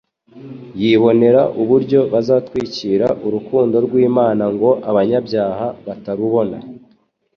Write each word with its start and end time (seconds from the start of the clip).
Yibonera 0.81 1.41
uburyo 1.61 1.99
bazatwikira 2.13 3.07
urukundo 3.25 3.75
rw'Imana 3.85 4.43
ngo 4.53 4.69
abanyabyaha 4.89 5.67
batarubona, 5.85 6.57